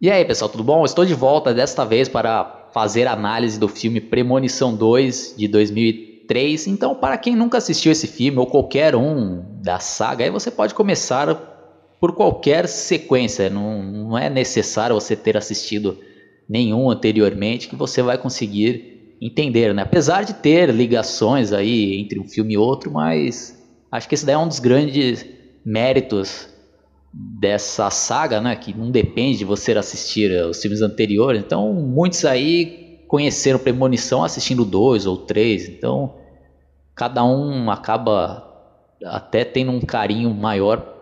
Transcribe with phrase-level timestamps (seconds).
[0.00, 0.84] E aí, pessoal, tudo bom?
[0.84, 6.66] Estou de volta desta vez para fazer análise do filme Premonição 2 de 2003.
[6.66, 10.74] Então, para quem nunca assistiu esse filme ou qualquer um da saga, aí você pode
[10.74, 11.34] começar
[12.00, 13.48] por qualquer sequência.
[13.48, 15.96] Não, não é necessário você ter assistido
[16.48, 19.82] nenhum anteriormente que você vai conseguir entender, né?
[19.82, 24.34] Apesar de ter ligações aí entre um filme e outro, mas acho que esse daí
[24.34, 25.24] é um dos grandes
[25.64, 26.48] méritos
[27.16, 31.40] dessa saga, né, que não depende de você assistir eh, os filmes anteriores.
[31.40, 35.68] Então, muitos aí conheceram Premonição assistindo dois ou três.
[35.68, 36.14] Então,
[36.94, 38.50] cada um acaba
[39.04, 40.92] até tendo um carinho maior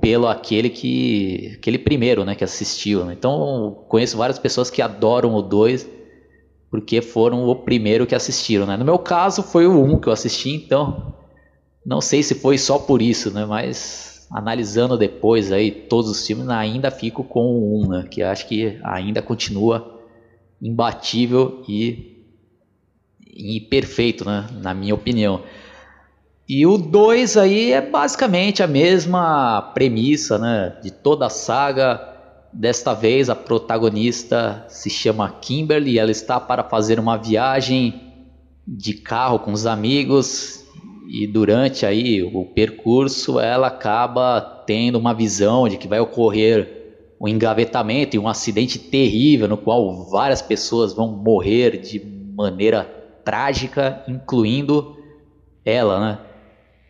[0.00, 3.04] pelo aquele que aquele primeiro, né, que assistiu.
[3.04, 3.12] Né?
[3.12, 5.88] Então, conheço várias pessoas que adoram o dois
[6.72, 8.78] porque foram o primeiro que assistiram, né?
[8.78, 11.14] No meu caso, foi o um que eu assisti, então
[11.84, 16.48] não sei se foi só por isso, né, mas analisando depois aí todos os filmes,
[16.48, 20.00] ainda fico com 1, né, que acho que ainda continua
[20.60, 22.24] imbatível e,
[23.26, 25.42] e perfeito, né, na minha opinião.
[26.48, 32.08] E o 2 aí é basicamente a mesma premissa né, de toda a saga.
[32.52, 38.12] Desta vez a protagonista se chama Kimberly, ela está para fazer uma viagem
[38.68, 40.61] de carro com os amigos
[41.08, 46.82] e durante aí o percurso ela acaba tendo uma visão de que vai ocorrer
[47.20, 52.00] um engavetamento e um acidente terrível no qual várias pessoas vão morrer de
[52.36, 52.84] maneira
[53.24, 54.96] trágica, incluindo
[55.64, 56.18] ela, né?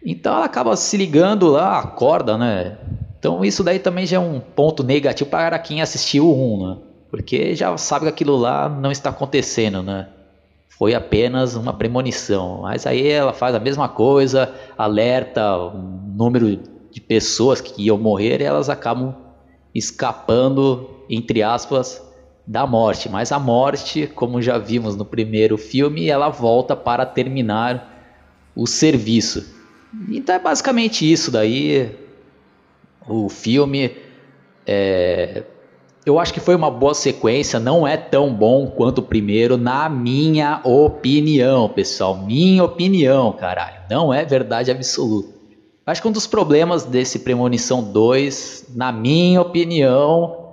[0.05, 2.79] Então ela acaba se ligando lá, acorda, né?
[3.19, 6.79] Então isso daí também já é um ponto negativo para quem assistiu o 1, né?
[7.11, 10.09] Porque já sabe que aquilo lá não está acontecendo, né?
[10.83, 12.63] Foi apenas uma premonição.
[12.63, 16.59] Mas aí ela faz a mesma coisa, alerta o número
[16.91, 19.15] de pessoas que iam morrer e elas acabam
[19.73, 22.05] escapando, entre aspas,
[22.45, 23.09] da morte.
[23.09, 28.19] Mas a morte, como já vimos no primeiro filme, ela volta para terminar
[28.53, 29.55] o serviço.
[30.09, 31.95] Então é basicamente isso daí.
[33.07, 33.97] O filme
[34.67, 35.45] é,
[36.05, 39.89] eu acho que foi uma boa sequência, não é tão bom quanto o primeiro, na
[39.89, 42.17] minha opinião, pessoal.
[42.17, 43.83] Minha opinião, caralho.
[43.89, 45.33] Não é verdade absoluta.
[45.87, 50.49] Acho que um dos problemas desse Premonição 2, na minha opinião,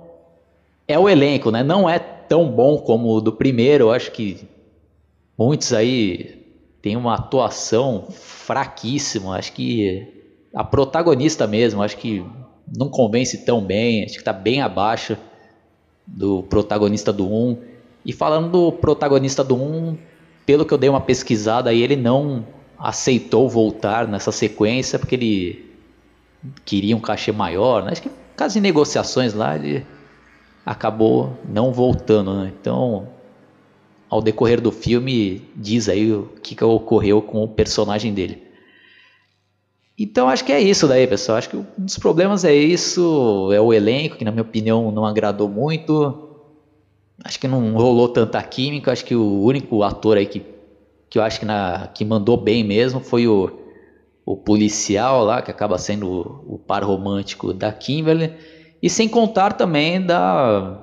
[0.86, 1.64] é o elenco, né?
[1.64, 3.84] Não é tão bom como o do primeiro.
[3.84, 4.48] Eu acho que
[5.36, 6.44] muitos aí
[6.80, 9.36] têm uma atuação fraquíssima.
[9.36, 10.06] Acho que
[10.54, 12.24] a protagonista mesmo, acho que
[12.76, 14.04] não convence tão bem.
[14.04, 15.16] Acho que está bem abaixo
[16.10, 17.58] do protagonista do 1.
[18.04, 19.96] E falando do protagonista do 1,
[20.44, 22.44] pelo que eu dei uma pesquisada aí, ele não
[22.78, 25.70] aceitou voltar nessa sequência porque ele
[26.64, 27.84] queria um cachê maior.
[27.84, 27.92] Né?
[27.92, 29.86] Acho que por causa de negociações lá, ele
[30.64, 32.34] acabou não voltando.
[32.34, 32.52] Né?
[32.60, 33.08] Então,
[34.08, 38.49] ao decorrer do filme, diz aí o que, que ocorreu com o personagem dele.
[40.02, 41.36] Então acho que é isso daí, pessoal.
[41.36, 45.04] Acho que um dos problemas é isso, é o elenco, que na minha opinião não
[45.04, 46.26] agradou muito.
[47.22, 48.90] Acho que não rolou tanta química.
[48.90, 50.42] Acho que o único ator aí que,
[51.10, 53.50] que eu acho que, na, que mandou bem mesmo foi o,
[54.24, 58.32] o policial lá, que acaba sendo o, o par romântico da Kimberly.
[58.82, 60.82] E sem contar também da,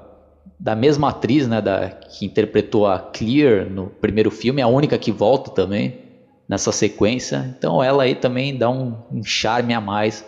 [0.59, 5.11] da mesma atriz, né, da, que interpretou a Clear no primeiro filme, a única que
[5.11, 6.06] volta também
[6.47, 7.53] nessa sequência.
[7.57, 10.25] Então ela aí também dá um, um charme a mais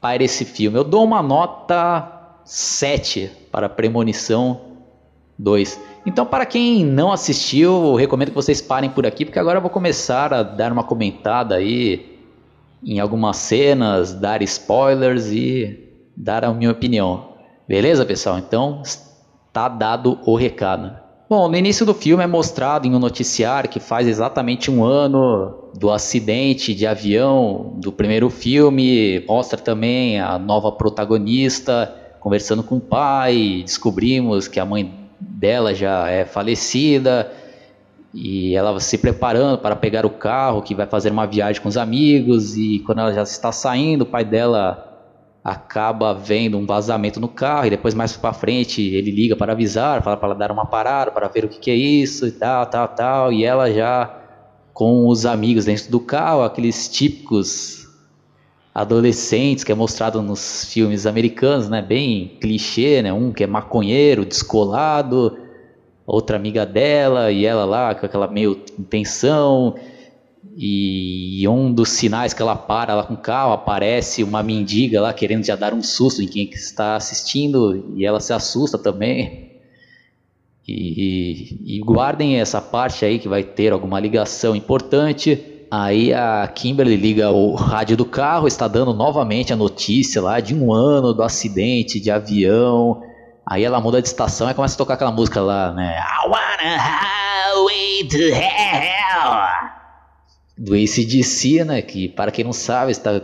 [0.00, 0.78] para esse filme.
[0.78, 2.12] Eu dou uma nota
[2.44, 4.60] 7 para Premonição
[5.38, 5.80] 2.
[6.06, 9.70] Então, para quem não assistiu, recomendo que vocês parem por aqui, porque agora eu vou
[9.70, 12.16] começar a dar uma comentada aí
[12.84, 17.32] em algumas cenas, dar spoilers e dar a minha opinião.
[17.66, 18.38] Beleza, pessoal?
[18.38, 21.05] Então, está dado o recado.
[21.28, 25.70] Bom, no início do filme é mostrado em um noticiário que faz exatamente um ano
[25.74, 29.24] do acidente de avião do primeiro filme.
[29.26, 33.62] Mostra também a nova protagonista conversando com o pai.
[33.64, 37.32] Descobrimos que a mãe dela já é falecida
[38.14, 41.76] e ela se preparando para pegar o carro que vai fazer uma viagem com os
[41.76, 42.56] amigos.
[42.56, 44.95] E quando ela já está saindo, o pai dela
[45.46, 50.02] acaba vendo um vazamento no carro e depois mais para frente ele liga para avisar,
[50.02, 52.66] fala para ela dar uma parada para ver o que, que, é isso e tal,
[52.66, 54.12] tal, tal, e ela já
[54.74, 57.86] com os amigos dentro do carro, aqueles típicos
[58.74, 64.24] adolescentes que é mostrado nos filmes americanos, né, bem clichê, né, um que é maconheiro,
[64.24, 65.38] descolado,
[66.04, 69.76] outra amiga dela e ela lá com aquela meio intenção
[70.56, 75.12] E um dos sinais que ela para lá com o carro, aparece uma mendiga lá
[75.12, 79.46] querendo já dar um susto em quem está assistindo e ela se assusta também.
[80.68, 85.40] E, e, guardem essa parte aí que vai ter alguma ligação importante.
[85.70, 90.54] Aí a Kimberly liga o rádio do carro, está dando novamente a notícia lá de
[90.54, 93.00] um ano do acidente de avião.
[93.48, 95.96] Aí ela muda de estação e começa a tocar aquela música lá, né?
[95.98, 99.65] I wanna highway to hell.
[100.56, 101.82] Do ACDC, né?
[101.82, 103.20] Que para quem não sabe, está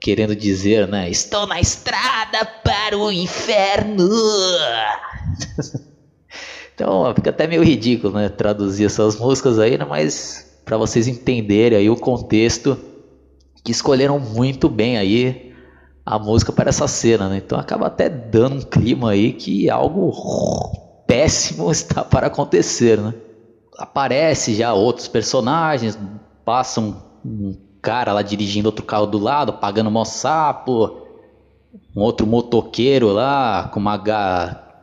[0.00, 1.08] querendo dizer, né?
[1.08, 4.08] Estou na estrada para o inferno.
[6.76, 8.28] Então fica até meio ridículo, né?
[8.28, 9.86] Traduzir essas músicas aí, né?
[9.86, 12.76] Mas para vocês entenderem aí o contexto,
[13.64, 15.54] que escolheram muito bem aí
[16.04, 17.38] a música para essa cena, né?
[17.38, 20.12] Então acaba até dando um clima aí que algo
[21.06, 23.14] péssimo está para acontecer, né?
[23.78, 25.98] Aparece já outros personagens,
[26.46, 31.02] passam um cara lá dirigindo outro carro do lado, pagando mó sapo,
[31.94, 33.98] um outro motoqueiro lá com uma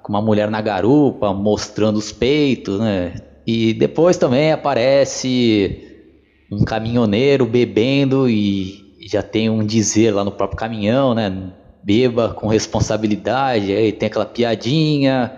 [0.04, 3.16] com uma mulher na garupa mostrando os peitos, né?
[3.48, 5.82] E depois também aparece
[6.52, 11.54] um caminhoneiro bebendo e já tem um dizer lá no próprio caminhão, né?
[11.82, 15.32] Beba com responsabilidade, aí tem aquela piadinha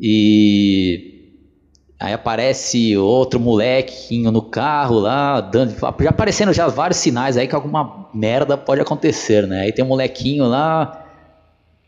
[0.00, 1.11] e
[2.02, 7.54] aí aparece outro molequinho no carro lá, dando, já aparecendo já vários sinais aí que
[7.54, 9.60] alguma merda pode acontecer, né?
[9.60, 10.98] Aí tem um molequinho lá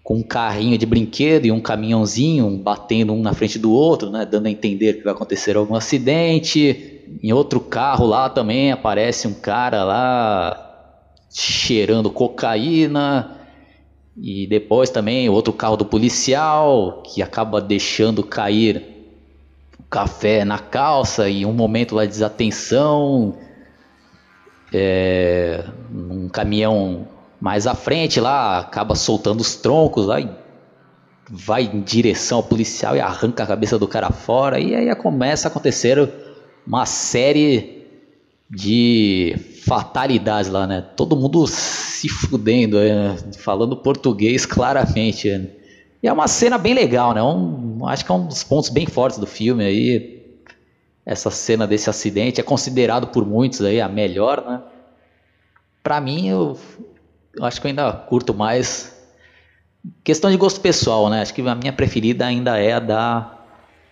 [0.04, 4.24] com um carrinho de brinquedo e um caminhãozinho batendo um na frente do outro, né,
[4.24, 7.00] dando a entender que vai acontecer algum acidente.
[7.20, 13.40] Em outro carro lá também aparece um cara lá cheirando cocaína.
[14.16, 18.93] E depois também outro carro do policial que acaba deixando cair
[19.94, 23.36] café na calça e um momento lá de desatenção.
[24.72, 27.06] É, um caminhão
[27.40, 30.28] mais à frente lá, acaba soltando os troncos lá e
[31.30, 34.58] vai em direção ao policial e arranca a cabeça do cara fora.
[34.58, 36.10] E aí começa a acontecer
[36.66, 37.86] uma série
[38.50, 40.84] de fatalidades lá, né?
[40.96, 45.30] Todo mundo se fudendo, é, falando português claramente.
[45.30, 45.40] É.
[46.02, 47.22] E é uma cena bem legal, né?
[47.22, 50.24] Um, acho que é um dos pontos bem fortes do filme aí.
[51.04, 54.62] Essa cena desse acidente é considerado por muitos aí a melhor, né?
[55.82, 56.58] Pra mim, eu,
[57.36, 58.94] eu acho que eu ainda curto mais.
[60.02, 61.20] Questão de gosto pessoal, né?
[61.20, 63.38] Acho que a minha preferida ainda é a da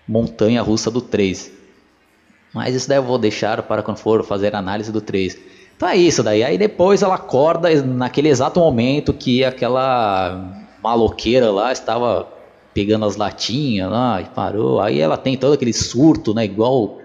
[0.09, 1.53] Montanha Russa do 3.
[2.55, 5.39] Mas isso daí eu vou deixar para quando for fazer a análise do 3.
[5.77, 6.43] Então é isso daí.
[6.43, 12.27] Aí depois ela acorda naquele exato momento que aquela maloqueira lá estava
[12.75, 14.81] pegando as latinhas lá e parou.
[14.81, 16.45] Aí ela tem todo aquele surto, né?
[16.45, 16.99] Igual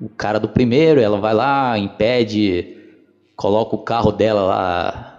[0.00, 1.00] o cara do primeiro.
[1.00, 2.76] Ela vai lá, impede,
[3.36, 5.10] coloca o carro dela lá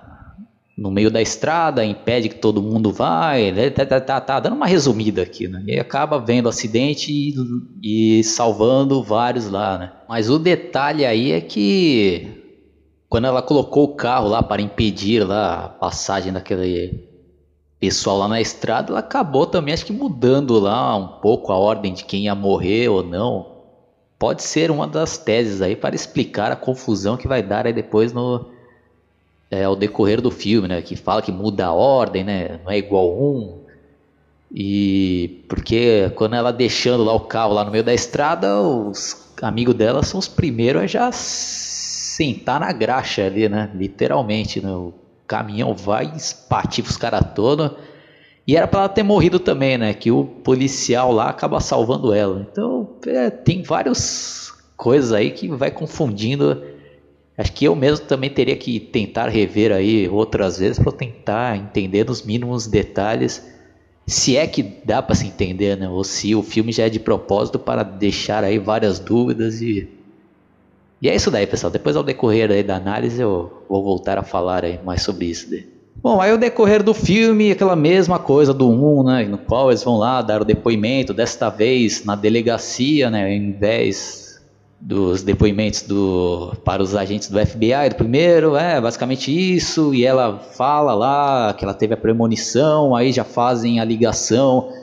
[0.78, 3.70] no meio da estrada, impede que todo mundo vai, né?
[3.70, 5.64] tá, tá, tá, tá, dando uma resumida aqui, né?
[5.68, 9.92] E acaba vendo acidente e, e, salvando vários lá, né?
[10.10, 12.42] Mas o detalhe aí é que
[13.08, 17.11] quando ela colocou o carro lá para impedir lá a passagem daquele
[17.82, 21.92] pessoal lá na estrada, ela acabou também, acho que mudando lá um pouco a ordem
[21.96, 23.54] de quem ia morrer ou não.
[24.20, 28.14] Pode ser uma das teses aí para explicar a confusão que vai dar aí depois
[28.14, 28.46] no
[29.50, 30.80] é, ao decorrer do filme, né?
[30.84, 32.60] Que fala que muda a ordem, né?
[32.64, 33.62] Não é igual um.
[34.54, 39.74] E porque quando ela deixando lá o carro lá no meio da estrada, os amigos
[39.74, 43.72] dela são os primeiros a já sentar na graxa ali, né?
[43.74, 44.70] Literalmente, né?
[45.32, 47.72] Caminhão vai espativa os caras todos.
[48.46, 49.94] E era para ela ter morrido também, né?
[49.94, 52.46] Que o policial lá acaba salvando ela.
[52.52, 56.62] Então, é, tem várias coisas aí que vai confundindo
[57.38, 62.06] Acho que eu mesmo também teria que tentar rever aí outras vezes para tentar entender
[62.06, 63.44] nos mínimos detalhes,
[64.06, 65.90] se é que dá para se entender, né?
[65.90, 69.90] Ou se o filme já é de propósito para deixar aí várias dúvidas e
[71.02, 71.72] e é isso daí, pessoal.
[71.72, 75.50] Depois ao decorrer aí da análise eu vou voltar a falar aí mais sobre isso.
[75.50, 75.66] Daí.
[75.96, 79.84] Bom, aí o decorrer do filme, aquela mesma coisa do 1, né, no qual eles
[79.84, 84.42] vão lá dar o depoimento, desta vez na delegacia, né, ao invés
[84.80, 90.40] dos depoimentos do, para os agentes do FBI, do primeiro, é basicamente isso, e ela
[90.40, 94.74] fala lá que ela teve a premonição, aí já fazem a ligação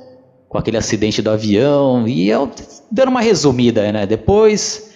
[0.48, 2.48] com aquele acidente do avião, e eu
[2.92, 4.06] dando uma resumida, né?
[4.06, 4.87] Depois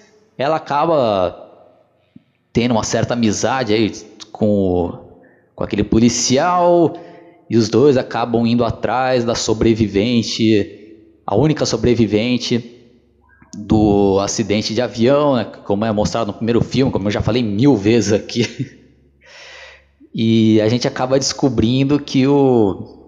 [0.42, 1.38] ela acaba
[2.52, 3.90] tendo uma certa amizade aí
[4.30, 4.98] com,
[5.54, 6.94] com aquele policial,
[7.48, 12.78] e os dois acabam indo atrás da sobrevivente, a única sobrevivente
[13.54, 17.42] do acidente de avião, né, como é mostrado no primeiro filme, como eu já falei
[17.42, 18.46] mil vezes aqui.
[20.14, 23.02] E a gente acaba descobrindo que o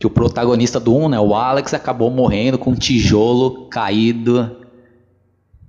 [0.00, 4.59] que o protagonista do 1, né, o Alex, acabou morrendo com um tijolo caído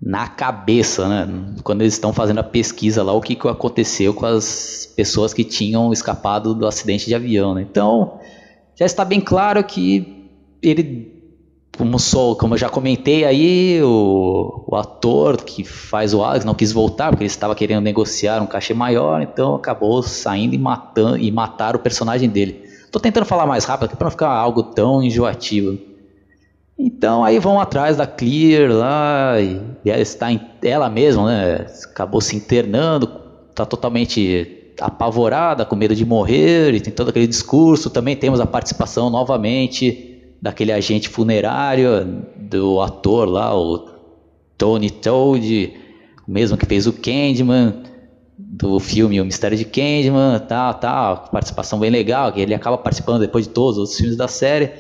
[0.01, 1.29] na cabeça, né?
[1.63, 5.43] Quando eles estão fazendo a pesquisa lá, o que, que aconteceu com as pessoas que
[5.43, 7.61] tinham escapado do acidente de avião, né?
[7.69, 8.19] Então,
[8.75, 10.27] já está bem claro que
[10.61, 11.21] ele,
[11.77, 16.55] como sou, como eu já comentei aí, o, o ator que faz o Alex não
[16.55, 21.19] quis voltar porque ele estava querendo negociar um cachê maior, então acabou saindo e matando
[21.19, 22.63] e matar o personagem dele.
[22.91, 25.90] Tô tentando falar mais rápido para não ficar algo tão enjoativo.
[26.83, 31.67] Então aí vão atrás da Clear lá, e ela está em, ela mesma, né?
[31.91, 33.05] Acabou se internando,
[33.53, 37.91] tá totalmente apavorada, com medo de morrer, e tem todo aquele discurso.
[37.91, 43.87] Também temos a participação novamente daquele agente funerário, do ator lá, o
[44.57, 45.73] Tony Toad,
[46.27, 47.83] o mesmo que fez o Candyman
[48.39, 53.19] do filme O Mistério de Candyman, tal, tal, participação bem legal, que ele acaba participando
[53.19, 54.71] depois de todos os filmes da série.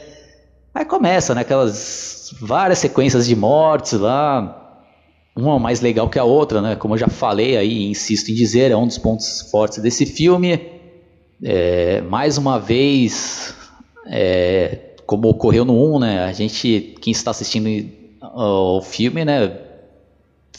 [0.73, 4.57] Aí começa, né, aquelas várias sequências de mortes lá,
[5.35, 6.75] uma mais legal que a outra, né?
[6.75, 10.59] Como eu já falei aí, insisto em dizer, é um dos pontos fortes desse filme.
[11.43, 13.53] É, mais uma vez,
[14.07, 16.23] é, como ocorreu no 1, né?
[16.23, 17.89] A gente, quem está assistindo
[18.21, 19.51] o filme, né?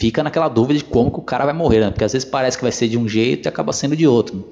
[0.02, 1.90] fica naquela dúvida de como que o cara vai morrer, né?
[1.90, 4.44] Porque às vezes parece que vai ser de um jeito e acaba sendo de outro.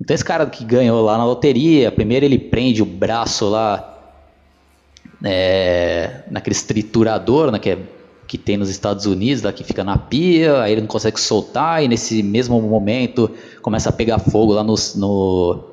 [0.00, 3.91] Então esse cara que ganhou lá na loteria, primeiro ele prende o braço lá
[5.24, 7.78] é, naquele triturador, né, que, é,
[8.26, 11.82] que tem nos Estados Unidos, lá que fica na pia, aí ele não consegue soltar
[11.82, 15.64] e nesse mesmo momento começa a pegar fogo lá no, no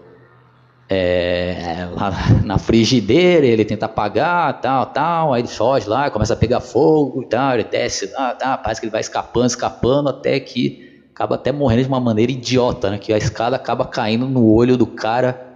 [0.90, 2.12] é, lá
[2.44, 7.24] na frigideira, ele tenta apagar, tal, tal, aí ele foge lá, começa a pegar fogo,
[7.26, 11.52] tal, ele desce lá, tal, parece que ele vai escapando, escapando, até que acaba até
[11.52, 15.48] morrendo de uma maneira idiota, né, que a escada acaba caindo no olho do cara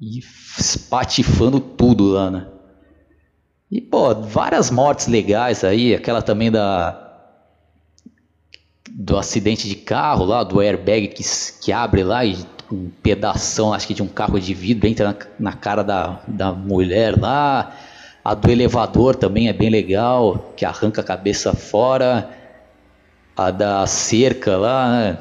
[0.00, 0.20] e
[0.58, 2.46] espatifando tudo lá, né.
[3.70, 7.02] E, pô, várias mortes legais aí, aquela também da
[8.90, 11.22] do acidente de carro lá, do airbag que,
[11.60, 12.38] que abre lá e
[12.72, 16.52] um pedação, acho que de um carro de vidro, entra na, na cara da, da
[16.52, 17.72] mulher lá.
[18.24, 22.30] A do elevador também é bem legal, que arranca a cabeça fora.
[23.36, 25.18] A da cerca lá, né?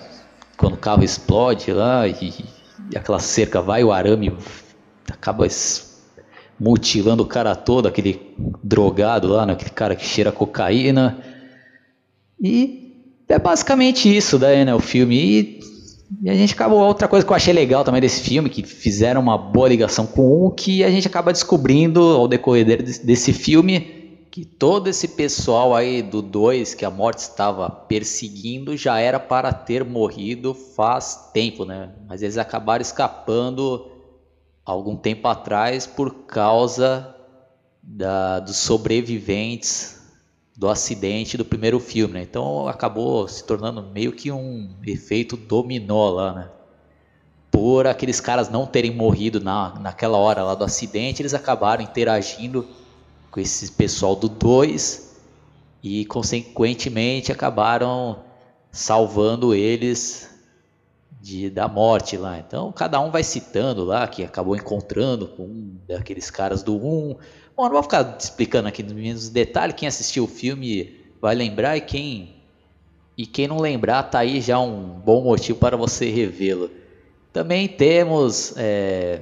[0.58, 2.34] quando o carro explode lá e,
[2.92, 4.36] e aquela cerca vai, o arame
[5.12, 5.46] acaba
[6.60, 8.20] mutilando o cara todo, aquele
[8.64, 9.54] drogado lá, né?
[9.54, 11.22] aquele cara que cheira cocaína.
[12.42, 12.94] E
[13.28, 14.74] é basicamente isso daí, né?
[14.74, 15.16] O filme.
[15.16, 15.76] E
[16.22, 16.80] e a gente acabou.
[16.80, 20.48] Outra coisa que eu achei legal também desse filme, que fizeram uma boa ligação com
[20.48, 26.02] um, que a gente acaba descobrindo ao decorrer desse filme que todo esse pessoal aí
[26.02, 31.94] do 2 que a morte estava perseguindo já era para ter morrido faz tempo, né?
[32.06, 33.88] Mas eles acabaram escapando
[34.66, 37.16] algum tempo atrás por causa
[37.82, 39.96] da, dos sobreviventes
[40.58, 42.22] do acidente do primeiro filme, né?
[42.24, 46.50] Então acabou se tornando meio que um efeito dominó lá, né?
[47.52, 52.68] Por aqueles caras não terem morrido na, naquela hora lá do acidente, eles acabaram interagindo
[53.30, 55.16] com esse pessoal do 2
[55.84, 58.24] e consequentemente acabaram
[58.72, 60.35] salvando eles
[61.26, 62.38] de, da morte lá.
[62.38, 66.78] Então cada um vai citando lá que acabou encontrando com um daqueles caras do 1,
[66.78, 67.16] um,
[67.58, 69.76] Bom, não vou ficar explicando aqui nos detalhes.
[69.76, 72.36] Quem assistiu o filme vai lembrar e quem
[73.18, 76.70] e quem não lembrar tá aí já um bom motivo para você revê-lo.
[77.34, 79.22] Também temos é,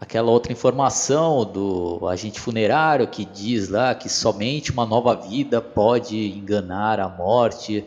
[0.00, 6.32] aquela outra informação do agente funerário que diz lá que somente uma nova vida pode
[6.32, 7.84] enganar a morte.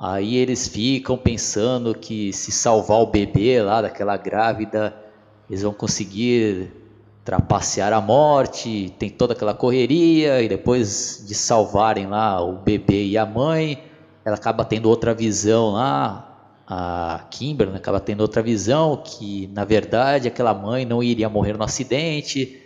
[0.00, 4.94] Aí eles ficam pensando que se salvar o bebê lá daquela grávida,
[5.50, 6.70] eles vão conseguir
[7.24, 13.18] trapacear a morte, tem toda aquela correria, e depois de salvarem lá o bebê e
[13.18, 13.82] a mãe,
[14.24, 16.24] ela acaba tendo outra visão lá,
[16.66, 21.56] a Kimber né, acaba tendo outra visão, que na verdade aquela mãe não iria morrer
[21.56, 22.62] no acidente,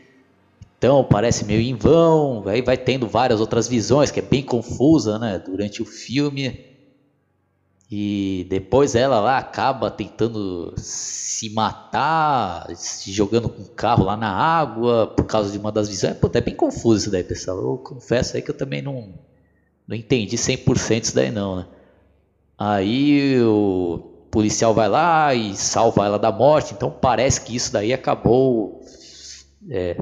[0.77, 5.19] então parece meio em vão, aí vai tendo várias outras visões, que é bem confusa
[5.19, 6.72] né, durante o filme,
[7.95, 14.33] e depois ela lá acaba tentando se matar, se jogando com o carro lá na
[14.35, 16.17] água por causa de uma das visões.
[16.17, 17.59] Pô, é bem confuso isso daí, pessoal.
[17.59, 19.13] Eu confesso aí que eu também não,
[19.87, 21.67] não entendi 100% isso daí não, né?
[22.57, 23.99] Aí o
[24.31, 26.73] policial vai lá e salva ela da morte.
[26.73, 28.81] Então parece que isso daí acabou...
[29.69, 29.97] É,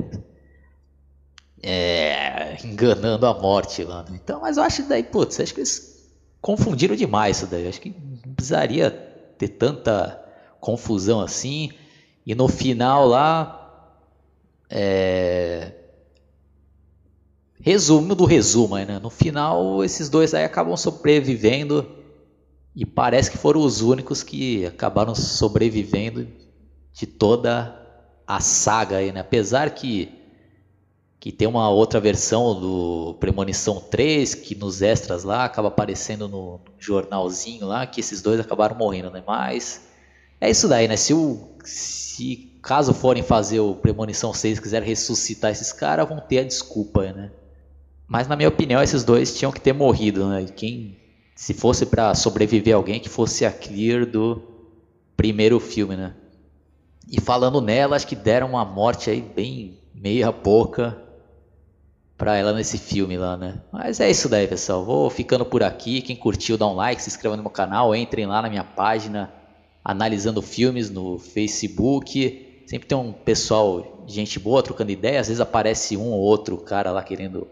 [1.61, 4.05] é, enganando a morte lá.
[4.05, 4.21] Né?
[4.23, 6.00] Então, mas eu acho daí, putz, acho que eles
[6.41, 7.69] confundiram demais isso daí.
[7.69, 7.91] Acho que
[8.35, 8.91] precisaria
[9.39, 10.23] ter tanta
[10.61, 11.71] confusão assim.
[12.27, 13.97] E no final lá,
[14.69, 15.73] é...
[17.61, 18.99] resumo do resumo, né?
[18.99, 21.87] No final, esses dois aí acabam sobrevivendo
[22.75, 26.29] e parece que foram os únicos que acabaram sobrevivendo
[26.93, 27.77] de toda
[28.27, 29.21] a saga aí, né?
[29.21, 30.20] Apesar que
[31.21, 36.59] que tem uma outra versão do Premonição 3, que nos extras lá acaba aparecendo no
[36.79, 39.23] jornalzinho lá, que esses dois acabaram morrendo, né?
[39.27, 39.83] Mas
[40.41, 40.97] é isso daí, né?
[40.97, 46.21] Se, o, se caso forem fazer o Premonição 6 e quiserem ressuscitar esses caras, vão
[46.21, 47.31] ter a desculpa, né?
[48.09, 50.47] Mas na minha opinião, esses dois tinham que ter morrido, né?
[50.57, 50.97] Quem,
[51.37, 54.43] se fosse para sobreviver alguém, que fosse a Clear do
[55.19, 56.15] primeiro filme, né?
[57.07, 61.10] E falando nela, acho que deram uma morte aí bem meia boca
[62.21, 63.63] pra ela nesse filme lá, né?
[63.73, 64.85] Mas é isso daí, pessoal.
[64.85, 66.03] Vou ficando por aqui.
[66.03, 69.33] Quem curtiu, dá um like, se inscreva no meu canal, entrem lá na minha página
[69.83, 72.63] analisando filmes no Facebook.
[72.67, 75.19] Sempre tem um pessoal, gente boa, trocando ideia.
[75.19, 77.49] Às vezes aparece um ou outro cara lá querendo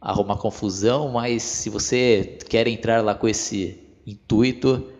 [0.00, 4.90] arrumar confusão, mas se você quer entrar lá com esse intuito,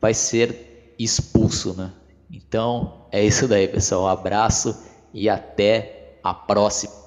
[0.00, 1.92] vai ser expulso, né?
[2.28, 4.02] Então é isso daí, pessoal.
[4.02, 4.76] Um abraço
[5.14, 7.01] e até a próxima.